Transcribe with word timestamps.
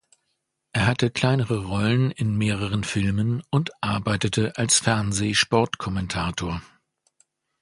Er 0.71 0.87
hatte 0.87 1.11
kleinere 1.11 1.67
Rollen 1.67 2.09
in 2.09 2.35
mehreren 2.35 2.83
Filmen 2.83 3.43
und 3.51 3.69
arbeitete 3.83 4.57
als 4.57 4.79
Fernseh-Sportkommentator. 4.79 6.63